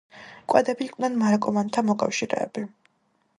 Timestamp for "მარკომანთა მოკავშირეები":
1.25-2.65